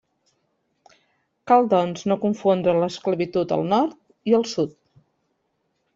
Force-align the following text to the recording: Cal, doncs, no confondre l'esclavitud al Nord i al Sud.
Cal, 1.51 1.69
doncs, 1.73 2.07
no 2.11 2.17
confondre 2.25 2.75
l'esclavitud 2.79 3.55
al 3.59 3.67
Nord 3.75 3.95
i 4.33 4.37
al 4.39 4.49
Sud. 4.57 4.77